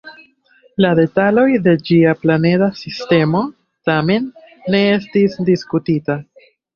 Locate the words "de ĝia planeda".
1.67-2.69